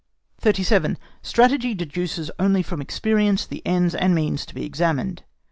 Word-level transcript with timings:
37. 0.39 0.97
STRATEGY 1.21 1.75
DEDUCES 1.75 2.31
ONLY 2.39 2.63
FROM 2.63 2.81
EXPERIENCE 2.81 3.45
THE 3.45 3.61
ENDS 3.67 3.93
AND 3.93 4.15
MEANS 4.15 4.47
TO 4.47 4.55
BE 4.55 4.65
EXAMINED. 4.65 5.21